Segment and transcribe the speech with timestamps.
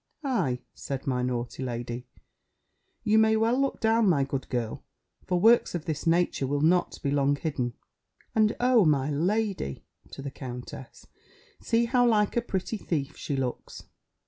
[0.27, 2.07] _"Ay," said my naughty lady,
[3.03, 4.83] "you may well look down, my good girl:
[5.27, 7.75] for works of this nature will not be long hidden.
[8.33, 8.83] And, oh!
[8.83, 11.05] my lady," (to the countess)
[11.61, 13.83] "see how like a pretty thief she looks!"